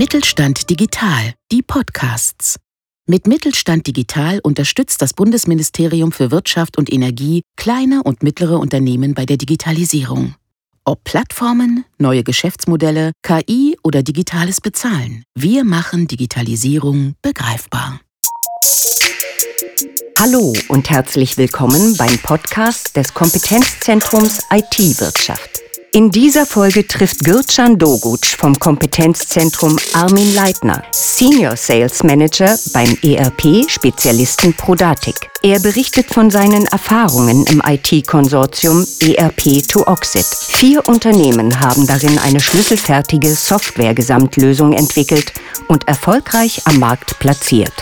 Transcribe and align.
Mittelstand 0.00 0.70
Digital, 0.70 1.34
die 1.52 1.60
Podcasts. 1.60 2.56
Mit 3.06 3.26
Mittelstand 3.26 3.86
Digital 3.86 4.40
unterstützt 4.42 5.02
das 5.02 5.12
Bundesministerium 5.12 6.10
für 6.10 6.30
Wirtschaft 6.30 6.78
und 6.78 6.90
Energie 6.90 7.42
kleine 7.58 8.02
und 8.02 8.22
mittlere 8.22 8.58
Unternehmen 8.58 9.12
bei 9.12 9.26
der 9.26 9.36
Digitalisierung. 9.36 10.36
Ob 10.86 11.04
Plattformen, 11.04 11.84
neue 11.98 12.24
Geschäftsmodelle, 12.24 13.12
KI 13.22 13.76
oder 13.82 14.02
digitales 14.02 14.62
Bezahlen, 14.62 15.24
wir 15.34 15.64
machen 15.64 16.08
Digitalisierung 16.08 17.12
begreifbar. 17.20 18.00
Hallo 20.18 20.54
und 20.68 20.88
herzlich 20.88 21.36
willkommen 21.36 21.98
beim 21.98 22.16
Podcast 22.20 22.96
des 22.96 23.12
Kompetenzzentrums 23.12 24.46
IT-Wirtschaft. 24.50 25.59
In 25.92 26.12
dieser 26.12 26.46
Folge 26.46 26.86
trifft 26.86 27.24
Gürcan 27.24 27.76
Doguc 27.76 28.24
vom 28.24 28.56
Kompetenzzentrum 28.56 29.76
Armin 29.92 30.36
Leitner, 30.36 30.84
Senior 30.92 31.56
Sales 31.56 32.04
Manager 32.04 32.56
beim 32.72 32.96
ERP-Spezialisten 33.02 34.54
Prodatic. 34.54 35.16
Er 35.42 35.58
berichtet 35.58 36.06
von 36.06 36.30
seinen 36.30 36.66
Erfahrungen 36.66 37.44
im 37.46 37.60
IT-Konsortium 37.66 38.86
ERP 39.00 39.66
to 39.66 39.84
Oxid. 39.88 40.26
Vier 40.26 40.86
Unternehmen 40.86 41.58
haben 41.58 41.88
darin 41.88 42.20
eine 42.20 42.38
schlüsselfertige 42.38 43.34
Software-Gesamtlösung 43.34 44.72
entwickelt 44.74 45.32
und 45.66 45.88
erfolgreich 45.88 46.62
am 46.66 46.78
Markt 46.78 47.18
platziert. 47.18 47.72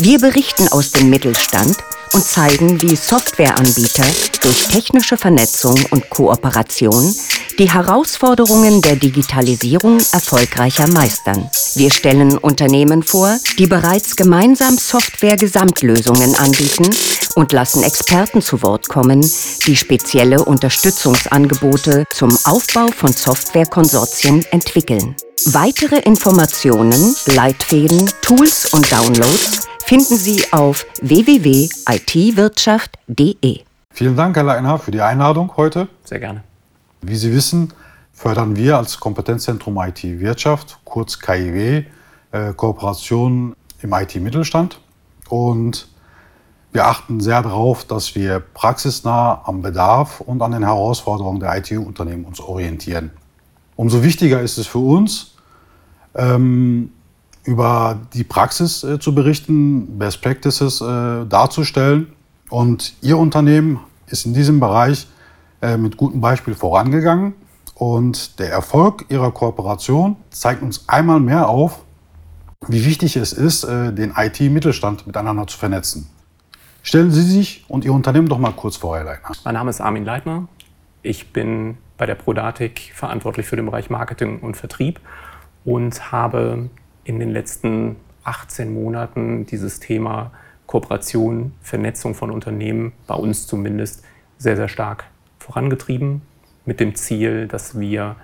Wir 0.00 0.18
berichten 0.18 0.66
aus 0.66 0.90
dem 0.90 1.10
Mittelstand 1.10 1.76
und 2.12 2.24
zeigen, 2.24 2.80
wie 2.82 2.96
Softwareanbieter 2.96 4.04
durch 4.42 4.68
technische 4.68 5.16
Vernetzung 5.16 5.78
und 5.90 6.10
Kooperation 6.10 7.14
die 7.58 7.70
Herausforderungen 7.70 8.80
der 8.80 8.96
Digitalisierung 8.96 9.98
erfolgreicher 10.12 10.88
meistern. 10.88 11.48
Wir 11.74 11.90
stellen 11.90 12.36
Unternehmen 12.38 13.02
vor, 13.02 13.38
die 13.58 13.66
bereits 13.66 14.16
gemeinsam 14.16 14.76
Software-Gesamtlösungen 14.76 16.34
anbieten 16.34 16.88
und 17.34 17.52
lassen 17.52 17.82
Experten 17.82 18.42
zu 18.42 18.62
Wort 18.62 18.88
kommen, 18.88 19.28
die 19.66 19.76
spezielle 19.76 20.44
Unterstützungsangebote 20.44 22.04
zum 22.12 22.36
Aufbau 22.44 22.88
von 22.88 23.12
Softwarekonsortien 23.12 24.44
entwickeln. 24.50 25.16
Weitere 25.46 25.98
Informationen, 25.98 27.14
Leitfäden, 27.26 28.10
Tools 28.22 28.72
und 28.72 28.90
Downloads 28.90 29.68
finden 29.84 30.16
Sie 30.16 30.42
auf 30.52 30.86
www.itwirtschaft.de. 31.02 33.60
Vielen 33.90 34.16
Dank, 34.16 34.36
Herr 34.36 34.44
Leitner, 34.44 34.78
für 34.78 34.90
die 34.90 35.02
Einladung 35.02 35.54
heute. 35.56 35.88
Sehr 36.04 36.20
gerne. 36.20 36.42
Wie 37.02 37.16
Sie 37.16 37.34
wissen, 37.34 37.74
fördern 38.12 38.56
wir 38.56 38.78
als 38.78 38.98
Kompetenzzentrum 38.98 39.76
IT-Wirtschaft, 39.78 40.78
kurz 40.84 41.20
KIW, 41.20 41.84
äh, 42.32 42.54
Kooperationen 42.54 43.54
im 43.82 43.92
IT-Mittelstand. 43.92 44.80
Und 45.28 45.86
wir 46.72 46.86
achten 46.86 47.20
sehr 47.20 47.42
darauf, 47.42 47.84
dass 47.84 48.14
wir 48.14 48.40
praxisnah 48.40 49.42
am 49.44 49.60
Bedarf 49.60 50.20
und 50.20 50.40
an 50.40 50.52
den 50.52 50.64
Herausforderungen 50.64 51.40
der 51.40 51.58
IT-Unternehmen 51.58 52.24
uns 52.24 52.40
orientieren. 52.40 53.10
Umso 53.76 54.02
wichtiger 54.02 54.40
ist 54.40 54.56
es 54.56 54.66
für 54.66 54.78
uns, 54.78 55.34
ähm, 56.14 56.90
über 57.44 58.00
die 58.12 58.24
Praxis 58.24 58.82
äh, 58.82 58.98
zu 58.98 59.14
berichten, 59.14 59.98
Best 59.98 60.22
Practices 60.22 60.80
äh, 60.80 61.26
darzustellen. 61.26 62.12
Und 62.50 62.94
Ihr 63.02 63.18
Unternehmen 63.18 63.80
ist 64.06 64.26
in 64.26 64.34
diesem 64.34 64.60
Bereich 64.60 65.06
äh, 65.62 65.76
mit 65.76 65.96
gutem 65.96 66.20
Beispiel 66.20 66.54
vorangegangen. 66.54 67.34
Und 67.74 68.38
der 68.38 68.50
Erfolg 68.50 69.06
Ihrer 69.08 69.30
Kooperation 69.32 70.16
zeigt 70.30 70.62
uns 70.62 70.88
einmal 70.88 71.20
mehr 71.20 71.48
auf, 71.48 71.82
wie 72.68 72.84
wichtig 72.84 73.16
es 73.16 73.32
ist, 73.32 73.64
äh, 73.64 73.92
den 73.92 74.14
IT-Mittelstand 74.16 75.06
miteinander 75.06 75.46
zu 75.46 75.58
vernetzen. 75.58 76.08
Stellen 76.82 77.10
Sie 77.10 77.22
sich 77.22 77.64
und 77.68 77.84
Ihr 77.84 77.92
Unternehmen 77.92 78.28
doch 78.28 78.38
mal 78.38 78.52
kurz 78.52 78.76
vor, 78.76 78.96
Herr 78.96 79.04
Leitner. 79.04 79.32
Mein 79.44 79.54
Name 79.54 79.70
ist 79.70 79.80
Armin 79.80 80.04
Leitner. 80.04 80.48
Ich 81.02 81.32
bin 81.32 81.78
bei 81.96 82.06
der 82.06 82.14
Prodatic 82.14 82.92
verantwortlich 82.94 83.46
für 83.46 83.56
den 83.56 83.66
Bereich 83.66 83.90
Marketing 83.90 84.40
und 84.40 84.56
Vertrieb 84.56 85.00
und 85.64 86.12
habe 86.12 86.70
in 87.04 87.18
den 87.18 87.30
letzten 87.30 87.96
18 88.24 88.72
Monaten 88.72 89.46
dieses 89.46 89.80
Thema 89.80 90.32
Kooperation, 90.66 91.52
Vernetzung 91.60 92.14
von 92.14 92.30
Unternehmen, 92.30 92.92
bei 93.06 93.14
uns 93.14 93.46
zumindest, 93.46 94.02
sehr, 94.38 94.56
sehr 94.56 94.68
stark 94.68 95.04
vorangetrieben, 95.38 96.22
mit 96.64 96.80
dem 96.80 96.94
Ziel, 96.94 97.46
dass 97.46 97.78
wir 97.78 98.16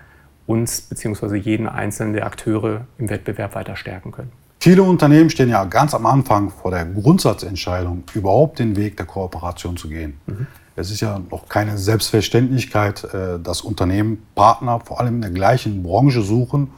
uns 0.47 0.81
bzw. 0.81 1.37
jeden 1.37 1.69
einzelnen 1.69 2.15
der 2.15 2.27
Akteure 2.27 2.87
im 2.99 3.11
Wettbewerb 3.11 3.55
weiter 3.55 3.77
stärken 3.77 4.11
können. 4.11 4.33
Viele 4.59 4.83
Unternehmen 4.83 5.31
stehen 5.31 5.49
ja 5.49 5.65
ganz 5.65 5.95
am 5.95 6.05
Anfang 6.05 6.51
vor 6.51 6.71
der 6.71 6.85
Grundsatzentscheidung, 6.85 8.05
überhaupt 8.15 8.59
den 8.59 8.77
Weg 8.77 8.97
der 8.97 9.07
Kooperation 9.07 9.77
zu 9.77 9.89
gehen. 9.89 10.19
Mhm. 10.27 10.47
Es 10.77 10.91
ist 10.91 11.01
ja 11.01 11.19
noch 11.31 11.49
keine 11.49 11.79
Selbstverständlichkeit, 11.79 13.05
äh, 13.05 13.39
dass 13.39 13.61
Unternehmen 13.63 14.27
Partner 14.35 14.81
vor 14.81 15.01
allem 15.01 15.17
in 15.17 15.21
der 15.23 15.31
gleichen 15.31 15.83
Branche 15.83 16.23
suchen 16.23 16.71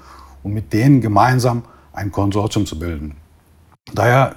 und 0.42 0.52
mit 0.52 0.72
denen 0.72 1.00
gemeinsam 1.00 1.62
ein 1.92 2.10
Konsortium 2.10 2.66
zu 2.66 2.78
bilden. 2.78 3.16
Daher 3.92 4.36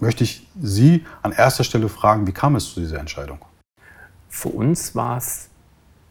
möchte 0.00 0.24
ich 0.24 0.46
Sie 0.60 1.04
an 1.22 1.32
erster 1.32 1.64
Stelle 1.64 1.88
fragen, 1.88 2.26
wie 2.26 2.32
kam 2.32 2.56
es 2.56 2.72
zu 2.72 2.80
dieser 2.80 2.98
Entscheidung? 2.98 3.38
Für 4.28 4.48
uns 4.48 4.94
war 4.94 5.18
es 5.18 5.48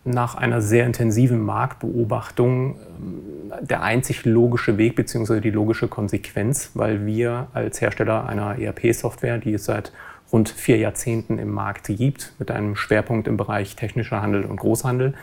nach 0.03 0.35
einer 0.35 0.62
sehr 0.62 0.85
intensiven 0.85 1.41
Marktbeobachtung 1.41 2.75
ähm, 2.75 3.51
der 3.62 3.84
einzig 3.84 4.25
logische 4.25 4.78
Weg 4.78 4.96
bzw. 4.96 5.41
die 5.41 5.51
logische 5.51 5.88
Konsequenz, 5.88 6.72
weil 6.74 7.06
wir 7.06 7.47
als 7.53 7.81
Hersteller 7.81 8.28
einer 8.28 8.57
ERP-Software, 8.57 9.38
die 9.38 9.53
es 9.53 9.66
seit 9.66 9.91
rund 10.31 10.50
vier 10.50 10.78
Jahrzehnten 10.78 11.38
im 11.38 11.51
Markt 11.51 11.88
gibt, 11.88 12.34
mit 12.40 12.50
einem 12.50 12.75
Schwerpunkt 12.75 13.28
im 13.28 13.38
Bereich 13.38 13.75
technischer 13.75 14.22
Handel 14.22 14.46
und 14.46 14.57
Großhandel, 14.57 15.13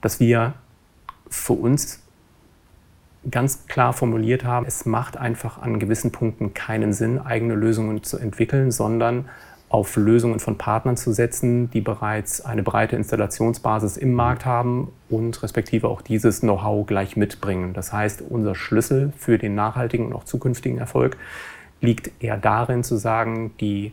dass 0.00 0.20
wir 0.20 0.54
für 1.28 1.54
uns 1.54 2.03
ganz 3.30 3.66
klar 3.66 3.92
formuliert 3.92 4.44
haben, 4.44 4.66
es 4.66 4.84
macht 4.84 5.16
einfach 5.16 5.60
an 5.60 5.78
gewissen 5.78 6.12
Punkten 6.12 6.54
keinen 6.54 6.92
Sinn, 6.92 7.18
eigene 7.18 7.54
Lösungen 7.54 8.02
zu 8.02 8.18
entwickeln, 8.18 8.70
sondern 8.70 9.26
auf 9.74 9.96
Lösungen 9.96 10.38
von 10.38 10.56
Partnern 10.56 10.96
zu 10.96 11.12
setzen, 11.12 11.68
die 11.70 11.80
bereits 11.80 12.40
eine 12.44 12.62
breite 12.62 12.94
Installationsbasis 12.94 13.96
im 13.96 14.12
Markt 14.12 14.44
haben 14.44 14.92
und 15.08 15.42
respektive 15.42 15.88
auch 15.88 16.00
dieses 16.00 16.40
Know-how 16.40 16.86
gleich 16.86 17.16
mitbringen. 17.16 17.72
Das 17.72 17.92
heißt, 17.92 18.22
unser 18.22 18.54
Schlüssel 18.54 19.12
für 19.16 19.36
den 19.36 19.56
nachhaltigen 19.56 20.06
und 20.06 20.12
auch 20.12 20.24
zukünftigen 20.24 20.78
Erfolg 20.78 21.16
liegt 21.80 22.22
eher 22.22 22.36
darin 22.36 22.84
zu 22.84 22.96
sagen, 22.96 23.52
die, 23.58 23.92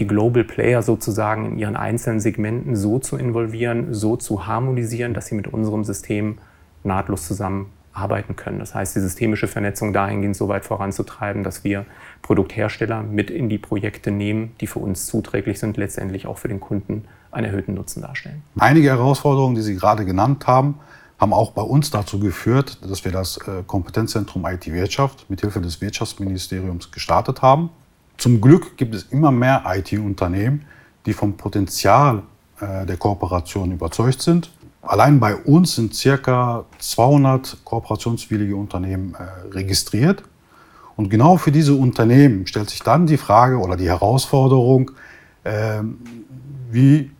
die 0.00 0.08
Global 0.08 0.42
Player 0.42 0.82
sozusagen 0.82 1.52
in 1.52 1.58
ihren 1.58 1.76
einzelnen 1.76 2.18
Segmenten 2.18 2.74
so 2.74 2.98
zu 2.98 3.16
involvieren, 3.16 3.94
so 3.94 4.16
zu 4.16 4.46
harmonisieren, 4.46 5.14
dass 5.14 5.26
sie 5.26 5.36
mit 5.36 5.46
unserem 5.46 5.84
System 5.84 6.38
nahtlos 6.86 7.26
zusammenarbeiten 7.26 8.36
können. 8.36 8.58
Das 8.58 8.74
heißt, 8.74 8.96
die 8.96 9.00
systemische 9.00 9.48
Vernetzung 9.48 9.92
dahingehend 9.92 10.36
so 10.36 10.48
weit 10.48 10.64
voranzutreiben, 10.64 11.42
dass 11.42 11.64
wir 11.64 11.84
Produkthersteller 12.22 13.02
mit 13.02 13.30
in 13.30 13.48
die 13.48 13.58
Projekte 13.58 14.10
nehmen, 14.10 14.54
die 14.60 14.66
für 14.66 14.78
uns 14.78 15.06
zuträglich 15.06 15.58
sind, 15.58 15.76
letztendlich 15.76 16.26
auch 16.26 16.38
für 16.38 16.48
den 16.48 16.60
Kunden 16.60 17.04
einen 17.30 17.46
erhöhten 17.46 17.74
Nutzen 17.74 18.02
darstellen. 18.02 18.42
Einige 18.58 18.88
Herausforderungen, 18.88 19.54
die 19.54 19.62
Sie 19.62 19.76
gerade 19.76 20.04
genannt 20.04 20.46
haben, 20.46 20.78
haben 21.18 21.32
auch 21.32 21.52
bei 21.52 21.62
uns 21.62 21.90
dazu 21.90 22.18
geführt, 22.18 22.78
dass 22.88 23.04
wir 23.04 23.12
das 23.12 23.38
äh, 23.38 23.62
Kompetenzzentrum 23.66 24.44
IT-Wirtschaft 24.46 25.28
mithilfe 25.30 25.60
des 25.60 25.80
Wirtschaftsministeriums 25.80 26.90
gestartet 26.90 27.42
haben. 27.42 27.70
Zum 28.18 28.40
Glück 28.40 28.76
gibt 28.76 28.94
es 28.94 29.04
immer 29.04 29.30
mehr 29.30 29.64
IT-Unternehmen, 29.66 30.66
die 31.06 31.12
vom 31.12 31.36
Potenzial 31.36 32.22
äh, 32.60 32.84
der 32.84 32.96
Kooperation 32.96 33.72
überzeugt 33.72 34.22
sind 34.22 34.50
Allein 34.86 35.18
bei 35.18 35.34
uns 35.34 35.74
sind 35.74 35.94
circa 35.94 36.64
200 36.78 37.58
kooperationswillige 37.64 38.54
Unternehmen 38.54 39.14
äh, 39.14 39.54
registriert. 39.54 40.22
Und 40.94 41.10
genau 41.10 41.36
für 41.36 41.52
diese 41.52 41.74
Unternehmen 41.74 42.46
stellt 42.46 42.70
sich 42.70 42.80
dann 42.80 43.06
die 43.06 43.16
Frage 43.16 43.58
oder 43.58 43.76
die 43.76 43.88
Herausforderung, 43.88 44.92
äh, 45.44 45.82
wie 46.70 47.10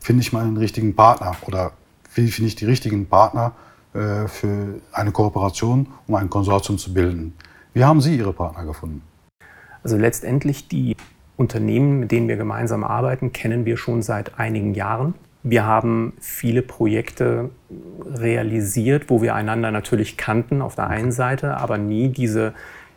finde 0.00 0.20
ich 0.20 0.32
meinen 0.32 0.56
richtigen 0.56 0.94
Partner 0.94 1.34
oder 1.46 1.72
wie 2.14 2.30
finde 2.30 2.48
ich 2.48 2.54
die 2.54 2.66
richtigen 2.66 3.06
Partner 3.06 3.52
äh, 3.94 4.28
für 4.28 4.80
eine 4.92 5.10
Kooperation, 5.10 5.86
um 6.06 6.14
ein 6.14 6.30
Konsortium 6.30 6.78
zu 6.78 6.92
bilden. 6.92 7.34
Wie 7.72 7.82
haben 7.84 8.00
Sie 8.00 8.16
Ihre 8.16 8.32
Partner 8.32 8.64
gefunden? 8.64 9.02
Also 9.82 9.96
letztendlich 9.96 10.68
die 10.68 10.96
Unternehmen, 11.36 12.00
mit 12.00 12.12
denen 12.12 12.28
wir 12.28 12.36
gemeinsam 12.36 12.84
arbeiten, 12.84 13.32
kennen 13.32 13.64
wir 13.64 13.76
schon 13.76 14.02
seit 14.02 14.38
einigen 14.38 14.74
Jahren. 14.74 15.14
Wir 15.48 15.64
haben 15.64 16.14
viele 16.18 16.60
Projekte 16.60 17.50
realisiert, 18.04 19.04
wo 19.10 19.22
wir 19.22 19.36
einander 19.36 19.70
natürlich 19.70 20.16
kannten 20.16 20.60
auf 20.60 20.74
der 20.74 20.88
einen 20.88 21.12
Seite, 21.12 21.56
aber 21.58 21.78
nie 21.78 22.08
diese 22.08 22.52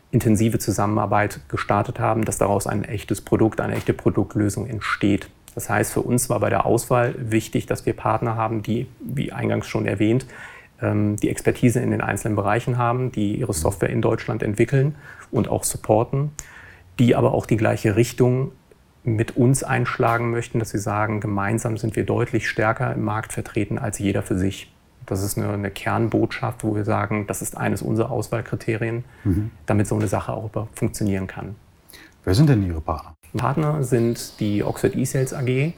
intensive 0.09 0.57
Zusammenarbeit 0.57 1.41
gestartet 1.47 1.99
haben, 1.99 2.25
dass 2.25 2.39
daraus 2.39 2.65
ein 2.65 2.83
echtes 2.85 3.21
Produkt, 3.21 3.61
eine 3.61 3.75
echte 3.75 3.93
Produktlösung 3.93 4.65
entsteht. 4.65 5.29
Das 5.53 5.69
heißt, 5.69 5.93
für 5.93 6.01
uns 6.01 6.27
war 6.31 6.39
bei 6.39 6.49
der 6.49 6.65
Auswahl 6.65 7.13
wichtig, 7.19 7.67
dass 7.67 7.85
wir 7.85 7.93
Partner 7.93 8.35
haben, 8.35 8.63
die, 8.63 8.87
wie 8.99 9.31
eingangs 9.31 9.67
schon 9.67 9.85
erwähnt, 9.85 10.25
ähm, 10.81 11.17
die 11.17 11.29
Expertise 11.29 11.79
in 11.81 11.91
den 11.91 12.01
einzelnen 12.01 12.35
Bereichen 12.35 12.79
haben, 12.79 13.11
die 13.11 13.35
ihre 13.35 13.53
Software 13.53 13.91
in 13.91 14.01
Deutschland 14.01 14.41
entwickeln 14.41 14.95
und 15.29 15.49
auch 15.49 15.63
supporten, 15.63 16.31
die 16.97 17.15
aber 17.15 17.31
auch 17.35 17.45
die 17.45 17.57
gleiche 17.57 17.95
Richtung 17.95 18.53
mit 19.15 19.37
uns 19.37 19.63
einschlagen 19.63 20.31
möchten, 20.31 20.59
dass 20.59 20.69
sie 20.71 20.79
sagen, 20.79 21.19
gemeinsam 21.19 21.77
sind 21.77 21.95
wir 21.95 22.05
deutlich 22.05 22.49
stärker 22.49 22.93
im 22.93 23.03
Markt 23.03 23.33
vertreten 23.33 23.77
als 23.77 23.99
jeder 23.99 24.23
für 24.23 24.37
sich. 24.37 24.71
Das 25.05 25.23
ist 25.23 25.37
eine, 25.37 25.49
eine 25.49 25.71
Kernbotschaft, 25.71 26.63
wo 26.63 26.75
wir 26.75 26.85
sagen, 26.85 27.25
das 27.27 27.41
ist 27.41 27.57
eines 27.57 27.81
unserer 27.81 28.11
Auswahlkriterien, 28.11 29.03
mhm. 29.23 29.51
damit 29.65 29.87
so 29.87 29.95
eine 29.95 30.07
Sache 30.07 30.33
auch 30.33 30.49
funktionieren 30.73 31.27
kann. 31.27 31.55
Wer 32.23 32.35
sind 32.35 32.49
denn 32.49 32.65
Ihre 32.65 32.81
Partner? 32.81 33.15
Partner 33.35 33.83
sind 33.83 34.39
die 34.39 34.63
Oxford 34.63 34.95
eSales 34.95 35.33
AG, 35.33 35.73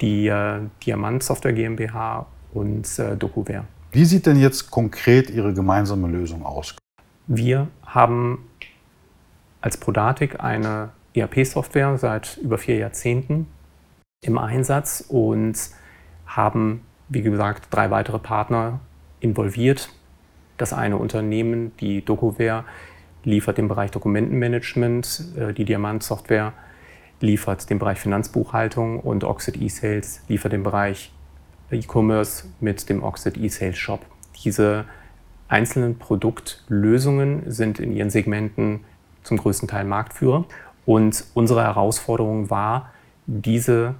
die 0.00 0.26
äh, 0.26 0.60
Diamant 0.84 1.22
Software 1.22 1.52
GmbH 1.52 2.26
und 2.52 2.98
äh, 2.98 3.16
DokuWare. 3.16 3.64
Wie 3.92 4.04
sieht 4.04 4.26
denn 4.26 4.38
jetzt 4.38 4.70
konkret 4.70 5.30
Ihre 5.30 5.52
gemeinsame 5.52 6.08
Lösung 6.08 6.44
aus? 6.44 6.76
Wir 7.26 7.68
haben 7.86 8.44
als 9.60 9.76
Prodatic 9.76 10.42
eine 10.42 10.90
ERP-Software 11.14 11.98
seit 11.98 12.36
über 12.38 12.58
vier 12.58 12.76
Jahrzehnten 12.76 13.46
im 14.24 14.38
Einsatz 14.38 15.04
und 15.08 15.54
haben, 16.26 16.82
wie 17.08 17.22
gesagt, 17.22 17.68
drei 17.70 17.90
weitere 17.90 18.18
Partner 18.18 18.80
involviert. 19.20 19.90
Das 20.56 20.72
eine 20.72 20.96
Unternehmen, 20.96 21.72
die 21.78 22.04
DokuWare, 22.04 22.64
liefert 23.24 23.58
den 23.58 23.68
Bereich 23.68 23.90
Dokumentenmanagement, 23.90 25.24
äh, 25.36 25.52
die 25.52 25.64
Diamant-Software 25.64 26.52
liefert 27.20 27.70
den 27.70 27.78
Bereich 27.78 28.00
Finanzbuchhaltung 28.00 28.98
und 29.00 29.24
Oxid 29.24 29.60
eSales 29.60 30.22
liefert 30.28 30.52
den 30.52 30.64
Bereich 30.64 31.12
E-Commerce 31.70 32.48
mit 32.60 32.88
dem 32.88 33.02
Oxid 33.02 33.36
eSales 33.38 33.78
Shop. 33.78 34.04
Diese 34.44 34.84
einzelnen 35.48 35.98
Produktlösungen 35.98 37.50
sind 37.50 37.78
in 37.78 37.92
ihren 37.92 38.10
Segmenten 38.10 38.80
zum 39.22 39.36
größten 39.36 39.68
Teil 39.68 39.84
Marktführer. 39.84 40.44
Und 40.84 41.24
unsere 41.34 41.62
Herausforderung 41.62 42.50
war, 42.50 42.90
diese 43.26 43.94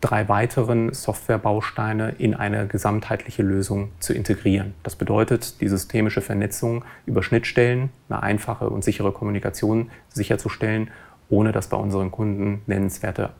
drei 0.00 0.28
weiteren 0.28 0.92
Softwarebausteine 0.92 2.16
in 2.18 2.34
eine 2.34 2.66
gesamtheitliche 2.66 3.42
Lösung 3.42 3.90
zu 4.00 4.12
integrieren. 4.12 4.74
Das 4.82 4.96
bedeutet, 4.96 5.62
die 5.62 5.68
systemische 5.68 6.20
Vernetzung 6.20 6.84
über 7.06 7.22
Schnittstellen, 7.22 7.88
eine 8.10 8.22
einfache 8.22 8.68
und 8.68 8.84
sichere 8.84 9.12
Kommunikation 9.12 9.90
sicherzustellen, 10.10 10.90
ohne 11.30 11.52
dass 11.52 11.68
bei 11.68 11.78
unseren 11.78 12.10
Kunden 12.10 12.60
nennenswerte 12.66 13.30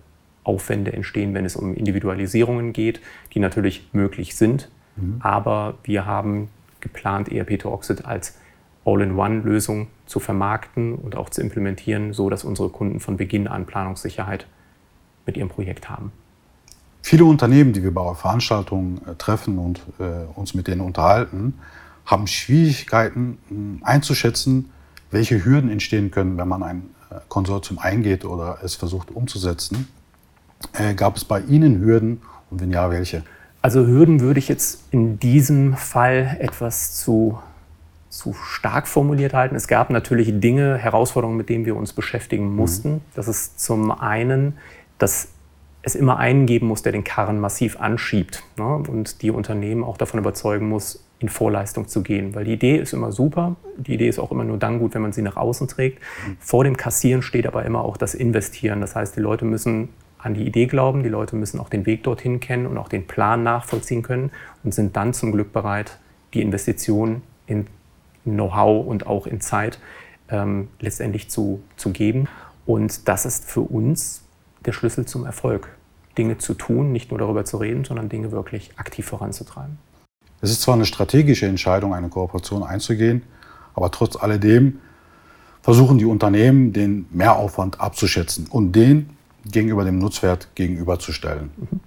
Aufwände 0.43 0.93
entstehen, 0.93 1.35
wenn 1.35 1.45
es 1.45 1.55
um 1.55 1.75
Individualisierungen 1.75 2.73
geht, 2.73 3.01
die 3.35 3.41
natürlich 3.41 3.89
möglich 3.93 4.35
sind. 4.35 4.71
Mhm. 4.97 5.17
Aber 5.21 5.75
wir 5.83 6.07
haben 6.07 6.49
geplant, 6.81 7.31
ERP 7.31 7.59
to 7.59 7.73
Oxid 7.73 8.07
als 8.07 8.39
All-in-One-Lösung 8.85 9.89
zu 10.07 10.21
vermarkten 10.21 10.95
und 10.95 11.17
auch 11.17 11.31
zu 11.31 11.41
implementieren, 11.41 12.13
so 12.13 12.29
dass 12.29 12.45
unsere 12.45 12.69
Kunden 12.69 13.01
von 13.01 13.17
Beginn 13.17 13.49
an 13.49 13.67
Planungssicherheit 13.67 14.47
mit 15.27 15.37
ihrem 15.37 15.49
Projekt 15.49 15.89
haben. 15.89 16.13
Viele 17.03 17.27
Unternehmen, 17.27 17.73
die 17.73 17.83
wir 17.83 17.93
bei 17.93 18.15
Veranstaltungen 18.15 19.01
äh, 19.07 19.15
treffen 19.17 19.59
und 19.59 19.83
äh, 19.99 20.25
uns 20.35 20.55
mit 20.55 20.69
denen 20.69 20.81
unterhalten, 20.81 21.55
haben 22.07 22.27
Schwierigkeiten 22.27 23.39
mh, 23.51 23.87
einzuschätzen, 23.87 24.71
welche 25.11 25.45
Hürden 25.45 25.71
entstehen 25.71 26.11
können, 26.11 26.39
wenn 26.39 26.49
man 26.49 26.63
ein 26.63 26.83
äh, 27.11 27.17
Konsortium 27.29 27.79
eingeht 27.79 28.25
oder 28.25 28.59
es 28.63 28.75
versucht 28.75 29.11
umzusetzen. 29.11 29.89
Gab 30.97 31.17
es 31.19 31.27
bei 31.27 31.41
Ihnen 31.41 31.79
Hürden 31.81 32.23
und 32.51 32.59
wenn 32.63 32.71
ja, 32.71 32.91
welche? 32.91 33.23
Also 33.61 33.87
Hürden 33.87 34.21
würde 34.21 34.39
ich 34.39 34.49
jetzt 34.49 34.85
in 34.93 35.19
diesem 35.19 35.75
Fall 35.75 36.39
etwas 36.41 36.95
zu 36.95 37.39
zu 38.15 38.33
stark 38.33 38.87
formuliert 38.87 39.35
halten. 39.35 39.57
Es 39.57 39.67
gab 39.67 39.91
natürlich 39.91 40.41
Dinge, 40.41 40.79
Herausforderungen, 40.79 41.37
mit 41.37 41.49
denen 41.49 41.67
wir 41.67 41.77
uns 41.77 41.93
beschäftigen 41.93 42.51
mhm. 42.51 42.57
mussten. 42.57 42.93
Mhm. 42.93 43.01
Das 43.15 43.29
ist 43.29 43.61
zum 43.61 43.91
einen, 43.91 44.57
dass 44.99 45.29
es 45.83 45.95
immer 45.95 46.19
einen 46.19 46.47
geben 46.47 46.69
muss, 46.69 46.83
der 46.83 46.93
den 46.93 47.05
Karren 47.05 47.41
massiv 47.41 47.79
anschiebt 47.81 48.43
ne? 48.57 48.77
und 48.89 49.21
die 49.21 49.31
Unternehmen 49.31 49.85
auch 49.85 49.97
davon 49.97 50.21
überzeugen 50.21 50.69
muss, 50.69 51.05
in 51.19 51.29
Vorleistung 51.29 51.89
zu 51.89 52.03
gehen. 52.03 52.35
Weil 52.35 52.45
die 52.45 52.53
Idee 52.53 52.77
ist 52.77 52.93
immer 52.93 53.13
super, 53.13 53.57
die 53.77 53.95
Idee 53.95 54.09
ist 54.09 54.19
auch 54.19 54.31
immer 54.31 54.45
nur 54.45 54.59
dann 54.59 54.79
gut, 54.79 54.95
wenn 54.95 55.03
man 55.03 55.13
sie 55.13 55.23
nach 55.23 55.37
außen 55.37 55.67
trägt. 55.69 56.01
Mhm. 56.01 56.37
Vor 56.39 56.65
dem 56.65 56.77
Kassieren 56.77 57.21
steht 57.21 57.47
aber 57.47 57.65
immer 57.65 57.85
auch 57.85 57.97
das 57.97 58.15
Investieren. 58.15 58.81
Das 58.81 58.95
heißt, 58.95 59.17
die 59.17 59.21
Leute 59.21 59.45
müssen 59.45 59.89
an 60.19 60.35
die 60.35 60.47
Idee 60.47 60.67
glauben, 60.67 61.03
die 61.03 61.11
Leute 61.11 61.37
müssen 61.37 61.61
auch 61.61 61.69
den 61.69 61.85
Weg 61.85 62.05
dorthin 62.05 62.41
kennen 62.41 62.67
und 62.67 62.79
auch 62.79 62.89
den 62.89 63.07
Plan 63.07 63.43
nachvollziehen 63.43 64.03
können 64.03 64.31
und 64.63 64.73
sind 64.73 64.97
dann 64.97 65.13
zum 65.13 65.33
Glück 65.33 65.53
bereit, 65.53 65.99
die 66.33 66.41
Investition 66.41 67.23
in 67.47 67.67
Know-how 68.25 68.87
und 68.87 69.07
auch 69.07 69.27
in 69.27 69.41
Zeit 69.41 69.79
ähm, 70.29 70.69
letztendlich 70.81 71.31
zu, 71.31 71.63
zu 71.77 71.91
geben. 71.91 72.29
Und 72.67 73.09
das 73.09 73.27
ist 73.27 73.45
für 73.45 73.61
uns 73.61 74.23
der 74.65 74.73
Schlüssel 74.73 75.07
zum 75.07 75.27
Erfolg. 75.27 75.69
Dinge 76.17 76.39
zu 76.39 76.55
tun, 76.55 76.93
nicht 76.93 77.11
nur 77.11 77.19
darüber 77.19 77.45
zu 77.45 77.57
reden, 77.57 77.85
sondern 77.85 78.09
Dinge 78.09 78.31
wirklich 78.31 78.71
aktiv 78.77 79.07
voranzutreiben. 79.07 79.79
Es 80.41 80.51
ist 80.51 80.63
zwar 80.63 80.75
eine 80.75 80.85
strategische 80.85 81.47
Entscheidung, 81.47 81.95
eine 81.95 82.09
Kooperation 82.09 82.63
einzugehen, 82.63 83.23
aber 83.75 83.91
trotz 83.91 84.17
alledem 84.17 84.79
versuchen 85.63 85.99
die 85.99 86.05
Unternehmen, 86.05 86.73
den 86.73 87.07
Mehraufwand 87.11 87.81
abzuschätzen 87.81 88.47
und 88.49 88.73
den 88.73 89.11
gegenüber 89.45 89.85
dem 89.85 89.99
Nutzwert 89.99 90.55
gegenüberzustellen. 90.55 91.51
Mhm. 91.57 91.81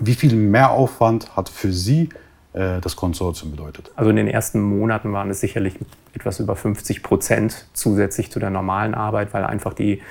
Wie 0.00 0.14
viel 0.14 0.34
Mehraufwand 0.34 1.36
hat 1.36 1.48
für 1.48 1.72
Sie 1.72 2.08
das 2.52 2.96
Konsortium 2.96 3.52
bedeutet? 3.52 3.92
Also 3.94 4.10
in 4.10 4.16
den 4.16 4.26
ersten 4.26 4.60
Monaten 4.60 5.12
waren 5.12 5.30
es 5.30 5.40
sicherlich 5.40 5.74
etwas 6.14 6.40
über 6.40 6.56
50 6.56 7.02
Prozent 7.02 7.66
zusätzlich 7.74 8.30
zu 8.32 8.40
der 8.40 8.50
normalen 8.50 8.94
Arbeit, 8.94 9.32
weil 9.32 9.44
einfach 9.44 9.72
die, 9.72 10.02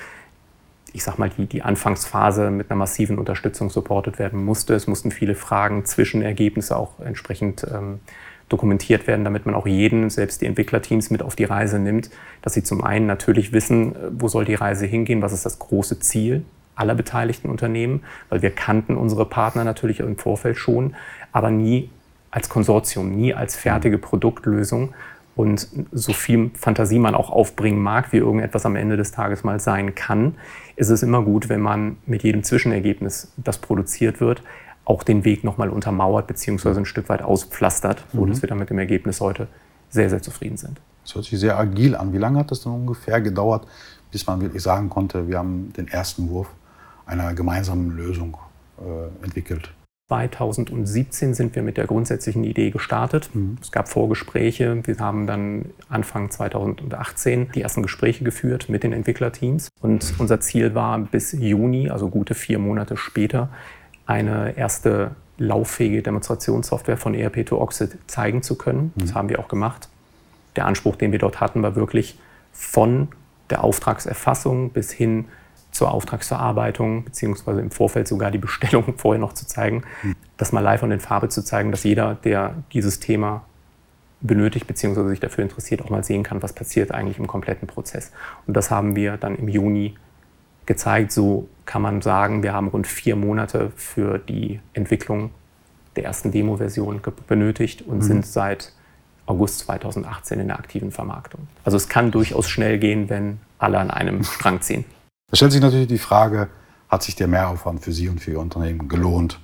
ich 0.92 1.04
sag 1.04 1.18
mal, 1.18 1.30
die, 1.30 1.46
die 1.46 1.62
Anfangsphase 1.62 2.50
mit 2.50 2.70
einer 2.70 2.78
massiven 2.78 3.18
Unterstützung 3.18 3.68
supportet 3.68 4.18
werden 4.18 4.42
musste. 4.42 4.74
Es 4.74 4.86
mussten 4.86 5.10
viele 5.10 5.34
Fragen, 5.34 5.84
Zwischenergebnisse 5.84 6.76
auch 6.76 6.98
entsprechend 7.00 7.66
ähm, 7.70 8.00
dokumentiert 8.50 9.06
werden, 9.06 9.24
damit 9.24 9.46
man 9.46 9.54
auch 9.54 9.66
jeden, 9.66 10.10
selbst 10.10 10.42
die 10.42 10.46
Entwicklerteams, 10.46 11.10
mit 11.10 11.22
auf 11.22 11.36
die 11.36 11.44
Reise 11.44 11.78
nimmt, 11.78 12.10
dass 12.42 12.54
sie 12.54 12.62
zum 12.62 12.82
einen 12.84 13.06
natürlich 13.06 13.52
wissen, 13.52 13.94
äh, 13.94 13.98
wo 14.12 14.28
soll 14.28 14.44
die 14.44 14.54
Reise 14.54 14.86
hingehen, 14.86 15.22
was 15.22 15.32
ist 15.32 15.46
das 15.46 15.58
große 15.58 16.00
Ziel 16.00 16.44
aller 16.74 16.94
beteiligten 16.94 17.50
Unternehmen, 17.50 18.02
weil 18.30 18.42
wir 18.42 18.50
kannten 18.50 18.96
unsere 18.96 19.26
Partner 19.26 19.64
natürlich 19.64 20.00
im 20.00 20.16
Vorfeld 20.16 20.56
schon, 20.56 20.94
aber 21.30 21.50
nie 21.50 21.90
als 22.30 22.48
Konsortium, 22.48 23.14
nie 23.14 23.34
als 23.34 23.56
fertige 23.56 23.98
Produktlösung. 23.98 24.94
Und 25.36 25.68
so 25.92 26.12
viel 26.12 26.50
Fantasie 26.54 26.98
man 26.98 27.14
auch 27.14 27.30
aufbringen 27.30 27.80
mag, 27.80 28.12
wie 28.12 28.18
irgendetwas 28.18 28.66
am 28.66 28.76
Ende 28.76 28.96
des 28.96 29.12
Tages 29.12 29.42
mal 29.42 29.58
sein 29.58 29.94
kann, 29.94 30.34
ist 30.76 30.90
es 30.90 31.02
immer 31.02 31.22
gut, 31.22 31.48
wenn 31.48 31.60
man 31.60 31.96
mit 32.04 32.22
jedem 32.22 32.42
Zwischenergebnis, 32.42 33.32
das 33.36 33.58
produziert 33.58 34.20
wird, 34.20 34.42
auch 34.84 35.02
den 35.02 35.24
Weg 35.24 35.44
nochmal 35.44 35.70
untermauert 35.70 36.26
bzw. 36.26 36.70
ein 36.70 36.84
Stück 36.84 37.08
weit 37.08 37.22
auspflastert, 37.22 38.04
mhm. 38.12 38.18
sodass 38.18 38.42
wir 38.42 38.48
dann 38.48 38.58
mit 38.58 38.70
dem 38.70 38.78
Ergebnis 38.78 39.20
heute 39.20 39.46
sehr, 39.88 40.10
sehr 40.10 40.20
zufrieden 40.20 40.56
sind. 40.56 40.80
Das 41.04 41.14
hört 41.14 41.24
sich 41.24 41.38
sehr 41.38 41.58
agil 41.58 41.96
an. 41.96 42.12
Wie 42.12 42.18
lange 42.18 42.38
hat 42.38 42.50
das 42.50 42.62
dann 42.62 42.72
ungefähr 42.72 43.20
gedauert, 43.20 43.66
bis 44.10 44.26
man 44.26 44.40
wirklich 44.40 44.62
sagen 44.62 44.90
konnte, 44.90 45.28
wir 45.28 45.38
haben 45.38 45.72
den 45.76 45.88
ersten 45.88 46.28
Wurf 46.28 46.48
einer 47.06 47.34
gemeinsamen 47.34 47.96
Lösung 47.96 48.36
äh, 48.78 49.24
entwickelt? 49.24 49.72
2017 50.10 51.34
sind 51.34 51.54
wir 51.54 51.62
mit 51.62 51.76
der 51.76 51.86
grundsätzlichen 51.86 52.42
Idee 52.42 52.70
gestartet. 52.70 53.30
Mhm. 53.32 53.58
Es 53.62 53.70
gab 53.70 53.88
Vorgespräche. 53.88 54.82
Wir 54.84 54.98
haben 54.98 55.28
dann 55.28 55.66
Anfang 55.88 56.30
2018 56.30 57.52
die 57.54 57.62
ersten 57.62 57.82
Gespräche 57.82 58.24
geführt 58.24 58.68
mit 58.68 58.82
den 58.82 58.92
Entwicklerteams. 58.92 59.68
Und 59.80 60.14
unser 60.18 60.40
Ziel 60.40 60.74
war, 60.74 60.98
bis 60.98 61.30
Juni, 61.32 61.90
also 61.90 62.08
gute 62.08 62.34
vier 62.34 62.58
Monate 62.58 62.96
später, 62.96 63.50
eine 64.04 64.56
erste 64.56 65.12
lauffähige 65.38 66.02
Demonstrationssoftware 66.02 66.96
von 66.96 67.14
ERP 67.14 67.46
to 67.46 67.60
Oxid 67.60 67.96
zeigen 68.08 68.42
zu 68.42 68.56
können. 68.56 68.92
Das 68.96 69.10
mhm. 69.10 69.14
haben 69.14 69.28
wir 69.28 69.38
auch 69.38 69.48
gemacht. 69.48 69.88
Der 70.56 70.66
Anspruch, 70.66 70.96
den 70.96 71.12
wir 71.12 71.20
dort 71.20 71.40
hatten, 71.40 71.62
war 71.62 71.76
wirklich 71.76 72.18
von 72.52 73.08
der 73.48 73.62
Auftragserfassung 73.62 74.70
bis 74.70 74.90
hin 74.90 75.26
zur 75.70 75.92
Auftragsverarbeitung, 75.92 77.04
beziehungsweise 77.04 77.60
im 77.60 77.70
Vorfeld 77.70 78.08
sogar 78.08 78.30
die 78.30 78.38
Bestellung 78.38 78.94
vorher 78.96 79.20
noch 79.20 79.32
zu 79.32 79.46
zeigen, 79.46 79.84
mhm. 80.02 80.16
das 80.36 80.52
mal 80.52 80.60
live 80.60 80.82
und 80.82 80.90
in 80.90 81.00
Farbe 81.00 81.28
zu 81.28 81.42
zeigen, 81.44 81.70
dass 81.70 81.84
jeder, 81.84 82.14
der 82.14 82.54
dieses 82.72 83.00
Thema 83.00 83.44
benötigt, 84.20 84.66
beziehungsweise 84.66 85.08
sich 85.08 85.20
dafür 85.20 85.44
interessiert, 85.44 85.82
auch 85.82 85.90
mal 85.90 86.04
sehen 86.04 86.22
kann, 86.22 86.42
was 86.42 86.52
passiert 86.52 86.92
eigentlich 86.92 87.18
im 87.18 87.26
kompletten 87.26 87.66
Prozess. 87.66 88.12
Und 88.46 88.54
das 88.54 88.70
haben 88.70 88.94
wir 88.96 89.16
dann 89.16 89.36
im 89.36 89.48
Juni 89.48 89.94
gezeigt. 90.66 91.12
So 91.12 91.48
kann 91.64 91.82
man 91.82 92.02
sagen, 92.02 92.42
wir 92.42 92.52
haben 92.52 92.68
rund 92.68 92.86
vier 92.86 93.16
Monate 93.16 93.72
für 93.76 94.18
die 94.18 94.60
Entwicklung 94.74 95.30
der 95.96 96.04
ersten 96.04 96.30
Demo-Version 96.30 97.00
benötigt 97.26 97.82
und 97.82 97.98
mhm. 97.98 98.02
sind 98.02 98.26
seit 98.26 98.72
August 99.26 99.60
2018 99.60 100.40
in 100.40 100.48
der 100.48 100.58
aktiven 100.58 100.90
Vermarktung. 100.90 101.48
Also 101.64 101.76
es 101.76 101.88
kann 101.88 102.10
durchaus 102.10 102.48
schnell 102.48 102.78
gehen, 102.78 103.08
wenn 103.08 103.38
alle 103.58 103.78
an 103.78 103.90
einem 103.90 104.24
Strang 104.24 104.60
ziehen. 104.60 104.84
Da 105.30 105.36
stellt 105.36 105.52
sich 105.52 105.60
natürlich 105.60 105.88
die 105.88 105.98
Frage, 105.98 106.48
hat 106.88 107.02
sich 107.02 107.14
der 107.14 107.28
Mehraufwand 107.28 107.82
für 107.82 107.92
Sie 107.92 108.08
und 108.08 108.20
für 108.20 108.32
Ihr 108.32 108.40
Unternehmen 108.40 108.88
gelohnt. 108.88 109.38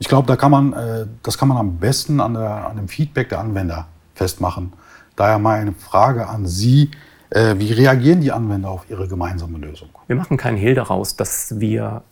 Ich 0.00 0.08
glaube, 0.08 0.26
da 0.26 0.36
kann 0.36 0.50
man, 0.50 0.72
äh, 0.72 1.06
das 1.22 1.38
kann 1.38 1.48
man 1.48 1.56
am 1.56 1.78
besten 1.78 2.20
an, 2.20 2.34
der, 2.34 2.68
an 2.68 2.76
dem 2.76 2.88
Feedback 2.88 3.28
der 3.28 3.40
Anwender 3.40 3.86
festmachen. 4.14 4.72
Daher 5.16 5.38
mal 5.38 5.60
eine 5.60 5.72
Frage 5.72 6.28
an 6.28 6.46
Sie. 6.46 6.90
Äh, 7.30 7.56
wie 7.58 7.72
reagieren 7.72 8.20
die 8.20 8.32
Anwender 8.32 8.70
auf 8.70 8.88
ihre 8.88 9.06
gemeinsame 9.08 9.58
Lösung? 9.58 9.88
Wir 10.06 10.16
machen 10.16 10.36
keinen 10.36 10.56
Hehl 10.56 10.74
daraus, 10.74 11.16
dass 11.16 11.60
wir 11.60 12.02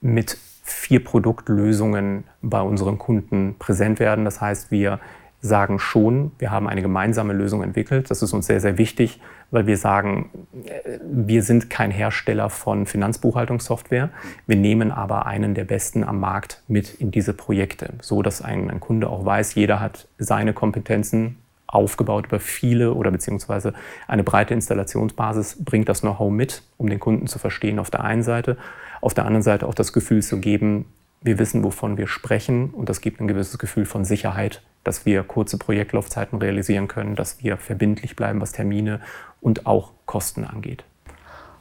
mit 0.00 0.36
vier 0.62 1.02
Produktlösungen 1.04 2.24
bei 2.42 2.60
unseren 2.60 2.98
Kunden 2.98 3.56
präsent 3.58 4.00
werden. 4.00 4.24
Das 4.24 4.40
heißt, 4.40 4.70
wir 4.70 5.00
sagen 5.40 5.78
schon, 5.78 6.32
wir 6.38 6.50
haben 6.50 6.68
eine 6.68 6.82
gemeinsame 6.82 7.32
Lösung 7.32 7.62
entwickelt. 7.62 8.10
Das 8.10 8.22
ist 8.22 8.32
uns 8.32 8.46
sehr, 8.46 8.60
sehr 8.60 8.76
wichtig, 8.76 9.20
weil 9.50 9.66
wir 9.66 9.76
sagen, 9.76 10.30
äh, 10.64 10.98
wir 11.02 11.42
sind 11.42 11.70
kein 11.70 11.90
Hersteller 11.90 12.50
von 12.50 12.86
Finanzbuchhaltungssoftware. 12.86 14.10
Wir 14.46 14.56
nehmen 14.56 14.90
aber 14.90 15.26
einen 15.26 15.54
der 15.54 15.64
besten 15.64 16.04
am 16.04 16.20
Markt 16.20 16.62
mit 16.68 16.94
in 16.94 17.10
diese 17.10 17.32
Projekte, 17.32 17.94
so 18.02 18.22
dass 18.22 18.42
ein, 18.42 18.70
ein 18.70 18.80
Kunde 18.80 19.08
auch 19.08 19.24
weiß, 19.24 19.54
jeder 19.54 19.80
hat 19.80 20.08
seine 20.18 20.52
Kompetenzen 20.52 21.38
aufgebaut 21.66 22.26
über 22.26 22.40
viele 22.40 22.94
oder 22.94 23.10
beziehungsweise 23.10 23.74
eine 24.08 24.24
breite 24.24 24.54
Installationsbasis, 24.54 25.64
bringt 25.64 25.88
das 25.88 26.00
Know-how 26.00 26.30
mit, 26.30 26.62
um 26.76 26.88
den 26.88 26.98
Kunden 26.98 27.28
zu 27.28 27.38
verstehen 27.38 27.78
auf 27.78 27.90
der 27.90 28.02
einen 28.02 28.22
Seite, 28.22 28.56
auf 29.00 29.14
der 29.14 29.24
anderen 29.24 29.42
Seite 29.42 29.66
auch 29.66 29.74
das 29.74 29.92
Gefühl 29.92 30.22
zu 30.22 30.40
geben, 30.40 30.86
wir 31.22 31.38
wissen, 31.38 31.62
wovon 31.62 31.96
wir 31.96 32.06
sprechen 32.06 32.70
und 32.70 32.88
das 32.88 33.00
gibt 33.00 33.20
ein 33.20 33.28
gewisses 33.28 33.58
Gefühl 33.58 33.84
von 33.84 34.04
Sicherheit, 34.04 34.62
dass 34.84 35.06
wir 35.06 35.22
kurze 35.22 35.58
Projektlaufzeiten 35.58 36.38
realisieren 36.38 36.88
können, 36.88 37.16
dass 37.16 37.42
wir 37.42 37.56
verbindlich 37.56 38.16
bleiben, 38.16 38.40
was 38.40 38.52
Termine 38.52 39.00
und 39.40 39.66
auch 39.66 39.92
Kosten 40.06 40.44
angeht. 40.44 40.84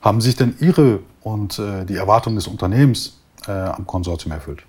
Haben 0.01 0.21
sich 0.21 0.35
denn 0.35 0.55
Ihre 0.59 0.99
und 1.21 1.59
äh, 1.59 1.85
die 1.85 1.95
Erwartungen 1.95 2.38
des 2.38 2.47
Unternehmens 2.47 3.21
äh, 3.47 3.51
am 3.51 3.85
Konsortium 3.85 4.31
erfüllt? 4.31 4.63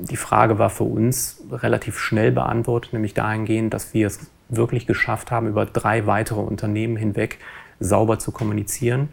Die 0.00 0.16
Frage 0.16 0.58
war 0.58 0.70
für 0.70 0.84
uns 0.84 1.42
relativ 1.50 1.98
schnell 1.98 2.30
beantwortet, 2.30 2.92
nämlich 2.92 3.14
dahingehend, 3.14 3.74
dass 3.74 3.94
wir 3.94 4.06
es 4.06 4.20
wirklich 4.48 4.86
geschafft 4.86 5.30
haben, 5.30 5.48
über 5.48 5.66
drei 5.66 6.06
weitere 6.06 6.40
Unternehmen 6.40 6.96
hinweg 6.96 7.38
sauber 7.80 8.18
zu 8.18 8.30
kommunizieren, 8.30 9.08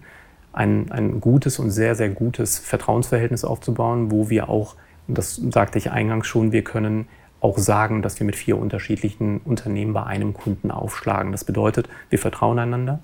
ein, 0.54 0.92
ein 0.92 1.20
gutes 1.20 1.60
und 1.60 1.72
sehr, 1.72 1.96
sehr 1.96 2.10
gutes 2.10 2.60
Vertrauensverhältnis 2.60 3.44
aufzubauen, 3.44 4.12
wo 4.12 4.30
wir 4.30 4.50
auch, 4.50 4.76
das 5.08 5.36
sagte 5.36 5.78
ich 5.78 5.92
eingangs 5.92 6.28
schon, 6.28 6.52
wir 6.52 6.64
können 6.64 7.08
auch 7.46 7.60
sagen, 7.60 8.02
dass 8.02 8.20
wir 8.20 8.26
mit 8.26 8.36
vier 8.36 8.58
unterschiedlichen 8.58 9.40
Unternehmen 9.46 9.94
bei 9.94 10.04
einem 10.04 10.34
Kunden 10.34 10.72
aufschlagen. 10.72 11.32
Das 11.32 11.44
bedeutet, 11.44 11.88
wir 12.10 12.18
vertrauen 12.18 12.58
einander. 12.58 13.00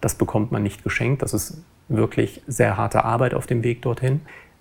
Das 0.00 0.14
bekommt 0.14 0.52
man 0.52 0.62
nicht 0.62 0.84
geschenkt. 0.84 1.22
Das 1.22 1.34
ist 1.34 1.60
wirklich 1.88 2.40
sehr 2.46 2.76
harte 2.76 3.04
Arbeit 3.04 3.34
auf 3.34 3.48
dem 3.48 3.64
Weg 3.64 3.82
dorthin. 3.82 4.20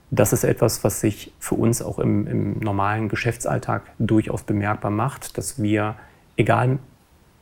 Das 0.10 0.34
ist 0.34 0.44
etwas, 0.44 0.84
was 0.84 1.00
sich 1.00 1.32
für 1.40 1.56
uns 1.56 1.84
auch 1.84 2.00
im, 2.00 2.26
im 2.28 2.60
normalen 2.60 3.08
Geschäftsalltag 3.08 3.84
durchaus 4.00 4.44
bemerkbar 4.44 4.92
macht, 4.92 5.38
dass 5.38 5.62
wir, 5.62 5.96
egal 6.36 6.80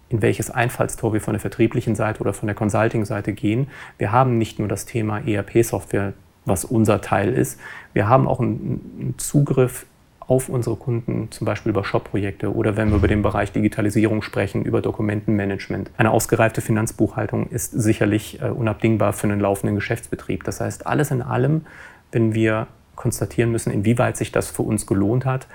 in 0.09 0.21
welches 0.21 0.49
Einfallstor 0.49 1.13
wir 1.13 1.21
von 1.21 1.33
der 1.33 1.39
vertrieblichen 1.39 1.95
Seite 1.95 2.19
oder 2.19 2.33
von 2.33 2.47
der 2.47 2.55
Consulting-Seite 2.55 3.31
gehen. 3.31 3.67
Wir 3.97 4.11
haben 4.11 4.37
nicht 4.37 4.59
nur 4.59 4.67
das 4.67 4.85
Thema 4.85 5.25
ERP-Software, 5.25 6.11
was 6.43 6.65
unser 6.65 6.99
Teil 6.99 7.33
ist. 7.33 7.57
Wir 7.93 8.09
haben 8.09 8.27
auch 8.27 8.41
einen 8.41 9.15
Zugriff 9.17 9.85
auf 10.21 10.49
unsere 10.49 10.75
Kunden, 10.75 11.27
zum 11.31 11.45
Beispiel 11.45 11.71
über 11.71 11.83
Shop-Projekte 11.83 12.53
oder 12.53 12.77
wenn 12.77 12.89
wir 12.89 12.97
über 12.97 13.07
den 13.07 13.21
Bereich 13.21 13.51
Digitalisierung 13.51 14.21
sprechen, 14.21 14.63
über 14.63 14.81
Dokumentenmanagement. 14.81 15.91
Eine 15.97 16.11
ausgereifte 16.11 16.61
Finanzbuchhaltung 16.61 17.47
ist 17.47 17.71
sicherlich 17.71 18.41
äh, 18.41 18.49
unabdingbar 18.49 19.13
für 19.13 19.27
einen 19.27 19.39
laufenden 19.39 19.75
Geschäftsbetrieb. 19.75 20.43
Das 20.43 20.61
heißt, 20.61 20.87
alles 20.87 21.11
in 21.11 21.21
allem, 21.21 21.65
wenn 22.11 22.33
wir 22.33 22.67
konstatieren 22.95 23.51
müssen, 23.51 23.71
inwieweit 23.71 24.15
sich 24.15 24.31
das 24.31 24.49
für 24.49 24.61
uns 24.61 24.85
gelohnt 24.85 25.25
hat, 25.25 25.47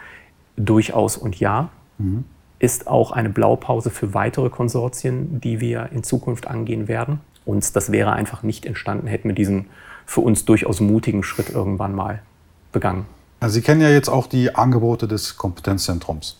durchaus 0.56 1.16
und 1.16 1.38
ja. 1.40 1.70
Mhm 1.98 2.24
ist 2.58 2.86
auch 2.86 3.10
eine 3.12 3.28
Blaupause 3.28 3.90
für 3.90 4.14
weitere 4.14 4.48
Konsortien, 4.48 5.40
die 5.40 5.60
wir 5.60 5.90
in 5.92 6.02
Zukunft 6.02 6.46
angehen 6.46 6.88
werden. 6.88 7.20
Und 7.44 7.76
das 7.76 7.92
wäre 7.92 8.12
einfach 8.12 8.42
nicht 8.42 8.66
entstanden, 8.66 9.06
hätten 9.06 9.28
wir 9.28 9.34
diesen 9.34 9.66
für 10.06 10.20
uns 10.20 10.44
durchaus 10.44 10.80
mutigen 10.80 11.22
Schritt 11.22 11.50
irgendwann 11.50 11.94
mal 11.94 12.22
begangen. 12.72 13.06
Also 13.40 13.54
Sie 13.54 13.62
kennen 13.62 13.80
ja 13.80 13.90
jetzt 13.90 14.08
auch 14.08 14.26
die 14.26 14.54
Angebote 14.54 15.06
des 15.06 15.36
Kompetenzzentrums. 15.36 16.38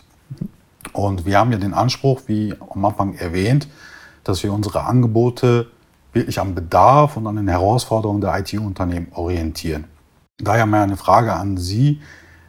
Und 0.93 1.25
wir 1.25 1.37
haben 1.37 1.51
ja 1.51 1.57
den 1.57 1.73
Anspruch, 1.73 2.21
wie 2.27 2.53
am 2.69 2.83
Anfang 2.85 3.13
erwähnt, 3.15 3.67
dass 4.23 4.43
wir 4.43 4.51
unsere 4.51 4.83
Angebote 4.83 5.67
wirklich 6.13 6.39
am 6.39 6.55
Bedarf 6.55 7.17
und 7.17 7.27
an 7.27 7.35
den 7.35 7.47
Herausforderungen 7.47 8.21
der 8.21 8.37
IT-Unternehmen 8.39 9.07
orientieren. 9.13 9.85
Daher 10.37 10.65
mal 10.65 10.81
eine 10.81 10.97
Frage 10.97 11.33
an 11.33 11.57
Sie. 11.57 12.01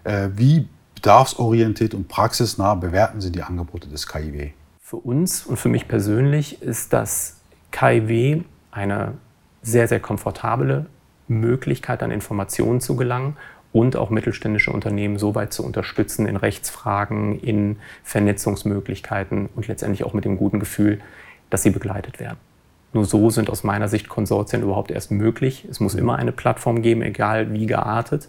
Äh, 0.05 0.31
wie 0.35 0.69
bedarfsorientiert 0.95 1.95
und 1.95 2.09
praxisnah 2.09 2.75
bewerten 2.75 3.21
Sie 3.21 3.31
die 3.31 3.43
Angebote 3.43 3.89
des 3.89 4.07
KIW? 4.07 4.51
Für 4.81 4.97
uns 4.97 5.45
und 5.45 5.59
für 5.59 5.69
mich 5.69 5.87
persönlich 5.87 6.63
ist 6.63 6.93
das 6.93 7.37
KIW 7.71 8.43
eine 8.71 9.15
sehr, 9.63 9.87
sehr 9.89 10.01
komfortable 10.01 10.87
Möglichkeit, 11.29 12.03
an 12.03 12.11
Informationen 12.11 12.81
zu 12.81 12.97
gelangen 12.97 13.37
und 13.73 13.97
auch 13.97 14.11
mittelständische 14.11 14.73
Unternehmen 14.73 15.19
so 15.19 15.35
weit 15.35 15.53
zu 15.53 15.65
unterstützen 15.65 16.27
in 16.27 16.37
Rechtsfragen, 16.37 17.39
in 17.41 17.77
Vernetzungsmöglichkeiten 18.03 19.49
und 19.55 19.69
letztendlich 19.69 20.05
auch 20.05 20.15
mit 20.15 20.25
dem 20.25 20.39
guten 20.39 20.61
Gefühl, 20.61 21.01
dass 21.51 21.63
sie 21.63 21.71
begleitet 21.71 22.21
werden. 22.21 22.39
Nur 22.93 23.05
so 23.05 23.29
sind 23.29 23.51
aus 23.51 23.65
meiner 23.65 23.89
Sicht 23.89 24.09
Konsortien 24.09 24.63
überhaupt 24.63 24.91
erst 24.91 25.11
möglich. 25.11 25.67
Es 25.71 25.81
muss 25.81 25.95
immer 25.95 26.17
eine 26.17 26.33
Plattform 26.33 26.81
geben, 26.81 27.03
egal 27.03 27.53
wie 27.53 27.67
geartet. 27.67 28.29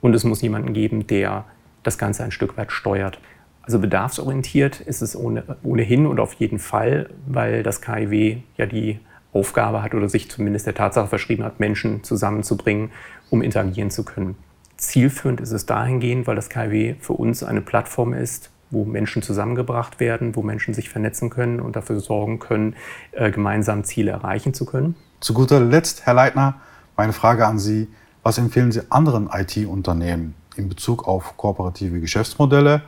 Und 0.00 0.14
es 0.14 0.22
muss 0.22 0.42
jemanden 0.42 0.72
geben, 0.72 1.06
der 1.06 1.44
das 1.82 1.98
Ganze 1.98 2.22
ein 2.22 2.30
Stück 2.30 2.56
weit 2.56 2.70
steuert. 2.70 3.18
Also 3.62 3.80
bedarfsorientiert 3.80 4.80
ist 4.80 5.02
es 5.02 5.16
ohne, 5.16 5.42
ohnehin 5.64 6.06
und 6.06 6.20
auf 6.20 6.34
jeden 6.34 6.60
Fall, 6.60 7.10
weil 7.26 7.64
das 7.64 7.80
KIW 7.80 8.38
ja 8.56 8.66
die 8.66 9.00
Aufgabe 9.32 9.82
hat 9.82 9.92
oder 9.94 10.08
sich 10.08 10.30
zumindest 10.30 10.66
der 10.66 10.74
Tatsache 10.74 11.08
verschrieben 11.08 11.42
hat, 11.42 11.58
Menschen 11.58 12.04
zusammenzubringen, 12.04 12.92
um 13.28 13.42
interagieren 13.42 13.90
zu 13.90 14.04
können. 14.04 14.36
Zielführend 14.76 15.40
ist 15.40 15.52
es 15.52 15.66
dahingehend, 15.66 16.26
weil 16.26 16.36
das 16.36 16.48
KIW 16.48 16.96
für 17.00 17.14
uns 17.14 17.42
eine 17.42 17.62
Plattform 17.62 18.12
ist, 18.12 18.50
wo 18.70 18.84
Menschen 18.84 19.22
zusammengebracht 19.22 20.00
werden, 20.00 20.36
wo 20.36 20.42
Menschen 20.42 20.74
sich 20.74 20.90
vernetzen 20.90 21.30
können 21.30 21.60
und 21.60 21.76
dafür 21.76 22.00
sorgen 22.00 22.38
können, 22.38 22.74
äh, 23.12 23.30
gemeinsam 23.30 23.84
Ziele 23.84 24.10
erreichen 24.10 24.54
zu 24.54 24.66
können. 24.66 24.96
Zu 25.20 25.34
guter 25.34 25.60
Letzt, 25.60 26.04
Herr 26.04 26.14
Leitner, 26.14 26.60
meine 26.96 27.12
Frage 27.12 27.46
an 27.46 27.58
Sie. 27.58 27.88
Was 28.22 28.38
empfehlen 28.38 28.72
Sie 28.72 28.82
anderen 28.90 29.30
IT-Unternehmen, 29.32 30.34
in 30.56 30.68
Bezug 30.68 31.06
auf 31.06 31.36
kooperative 31.36 32.00
Geschäftsmodelle 32.00 32.82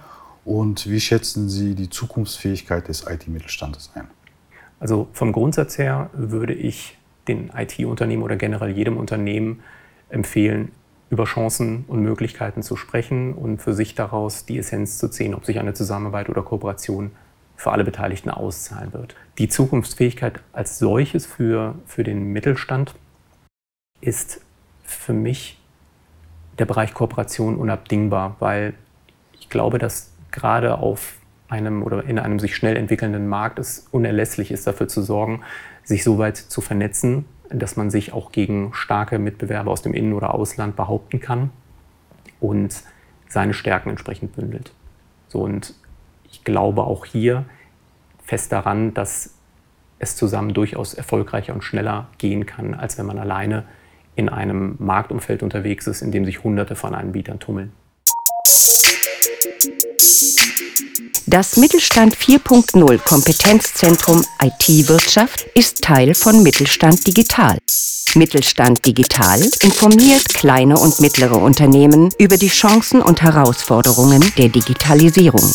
und 0.44 0.88
wie 0.90 1.00
schätzen 1.00 1.48
Sie 1.48 1.74
die 1.74 1.90
Zukunftsfähigkeit 1.90 2.88
des 2.88 3.06
IT-Mittelstandes 3.06 3.92
ein? 3.94 4.08
Also 4.80 5.08
vom 5.12 5.32
Grundsatz 5.32 5.78
her 5.78 6.10
würde 6.12 6.54
ich 6.54 6.98
den 7.28 7.50
IT-Unternehmen 7.54 8.22
oder 8.22 8.36
generell 8.36 8.70
jedem 8.70 8.96
Unternehmen 8.96 9.60
empfehlen, 10.08 10.72
über 11.10 11.24
Chancen 11.24 11.84
und 11.88 12.02
Möglichkeiten 12.02 12.62
zu 12.62 12.76
sprechen 12.76 13.32
und 13.34 13.62
für 13.62 13.72
sich 13.72 13.94
daraus 13.94 14.44
die 14.44 14.58
Essenz 14.58 14.98
zu 14.98 15.08
ziehen, 15.08 15.34
ob 15.34 15.44
sich 15.44 15.58
eine 15.58 15.74
Zusammenarbeit 15.74 16.28
oder 16.28 16.42
Kooperation 16.42 17.12
für 17.56 17.72
alle 17.72 17.84
Beteiligten 17.84 18.30
auszahlen 18.30 18.92
wird. 18.92 19.16
Die 19.38 19.48
Zukunftsfähigkeit 19.48 20.40
als 20.52 20.78
solches 20.78 21.26
für, 21.26 21.74
für 21.86 22.04
den 22.04 22.32
Mittelstand 22.32 22.94
ist 24.00 24.40
für 24.84 25.12
mich 25.12 25.60
der 26.58 26.66
Bereich 26.66 26.94
Kooperation 26.94 27.56
unabdingbar, 27.56 28.36
weil 28.38 28.74
ich 29.32 29.48
glaube, 29.48 29.78
dass 29.78 30.12
gerade 30.30 30.78
auf 30.78 31.14
einem 31.48 31.82
oder 31.82 32.04
in 32.04 32.18
einem 32.18 32.38
sich 32.38 32.54
schnell 32.54 32.76
entwickelnden 32.76 33.26
Markt 33.26 33.58
es 33.58 33.86
unerlässlich 33.90 34.50
ist, 34.50 34.66
dafür 34.66 34.88
zu 34.88 35.02
sorgen, 35.02 35.40
sich 35.82 36.04
so 36.04 36.18
weit 36.18 36.36
zu 36.36 36.60
vernetzen, 36.60 37.24
dass 37.50 37.76
man 37.76 37.90
sich 37.90 38.12
auch 38.12 38.32
gegen 38.32 38.72
starke 38.74 39.18
Mitbewerber 39.18 39.70
aus 39.70 39.82
dem 39.82 39.94
Innen- 39.94 40.12
oder 40.12 40.34
Ausland 40.34 40.76
behaupten 40.76 41.20
kann 41.20 41.50
und 42.40 42.82
seine 43.28 43.54
Stärken 43.54 43.90
entsprechend 43.90 44.34
bündelt. 44.34 44.72
So, 45.28 45.42
und 45.42 45.74
ich 46.30 46.44
glaube 46.44 46.84
auch 46.84 47.04
hier 47.04 47.44
fest 48.24 48.52
daran, 48.52 48.94
dass 48.94 49.34
es 49.98 50.16
zusammen 50.16 50.54
durchaus 50.54 50.94
erfolgreicher 50.94 51.54
und 51.54 51.64
schneller 51.64 52.08
gehen 52.18 52.46
kann, 52.46 52.74
als 52.74 52.98
wenn 52.98 53.06
man 53.06 53.18
alleine 53.18 53.64
in 54.14 54.28
einem 54.28 54.76
Marktumfeld 54.78 55.42
unterwegs 55.42 55.86
ist, 55.86 56.02
in 56.02 56.12
dem 56.12 56.24
sich 56.24 56.44
Hunderte 56.44 56.76
von 56.76 56.94
Anbietern 56.94 57.40
tummeln. 57.40 57.72
Das 61.30 61.58
Mittelstand 61.58 62.16
4.0 62.16 62.98
Kompetenzzentrum 63.04 64.24
IT-Wirtschaft 64.42 65.42
ist 65.54 65.82
Teil 65.82 66.14
von 66.14 66.42
Mittelstand 66.42 67.06
Digital. 67.06 67.58
Mittelstand 68.14 68.86
Digital 68.86 69.42
informiert 69.60 70.26
kleine 70.30 70.78
und 70.78 71.00
mittlere 71.00 71.36
Unternehmen 71.36 72.08
über 72.18 72.38
die 72.38 72.48
Chancen 72.48 73.02
und 73.02 73.20
Herausforderungen 73.20 74.24
der 74.38 74.48
Digitalisierung. 74.48 75.52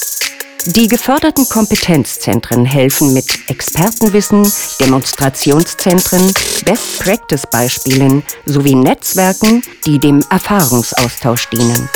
Die 0.68 0.88
geförderten 0.88 1.50
Kompetenzzentren 1.50 2.66
helfen 2.66 3.12
mit 3.12 3.26
Expertenwissen, 3.48 4.46
Demonstrationszentren, 4.80 6.32
Best-Practice-Beispielen 6.66 8.22
sowie 8.46 8.76
Netzwerken, 8.76 9.64
die 9.88 9.98
dem 9.98 10.24
Erfahrungsaustausch 10.30 11.50
dienen. 11.50 11.90